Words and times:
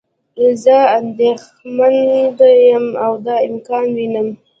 زه 0.63 0.75
اندیښمند 0.97 2.37
یم 2.69 2.85
او 3.05 3.13
دا 3.25 3.35
امکان 3.49 3.85
وینم. 3.97 4.27